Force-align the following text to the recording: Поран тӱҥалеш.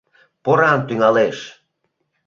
Поран 0.43 0.79
тӱҥалеш. 0.87 1.37